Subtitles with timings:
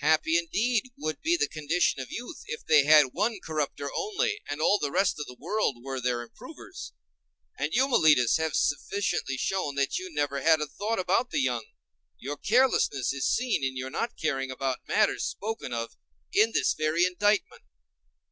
[0.00, 4.60] Happy indeed would be the condition of youth if they had one corrupter only, and
[4.60, 6.94] all the rest of the world were their improvers.
[7.56, 11.64] And you, Meletus, have sufficiently shown that you never had a thought about the young:
[12.18, 15.94] your carelessness is seen in your not caring about matters spoken of
[16.32, 17.62] in this very indictment.